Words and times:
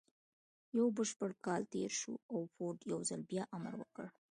يو 0.77 0.85
بشپړ 0.97 1.31
کال 1.45 1.61
تېر 1.73 1.91
شو 1.99 2.13
او 2.33 2.39
فورډ 2.53 2.79
يو 2.91 2.99
ځل 3.09 3.21
بيا 3.31 3.43
امر 3.55 3.73
وکړ. 3.77 4.05